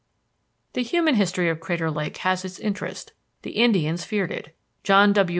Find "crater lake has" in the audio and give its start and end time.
1.59-2.43